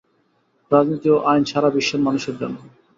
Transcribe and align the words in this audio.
রাজনীতি 0.71 1.07
ও 1.11 1.27
আইন 1.29 1.43
সারা 1.51 1.69
বিশ্বের 1.75 2.01
মানুষের 2.07 2.35
জন্য। 2.41 2.57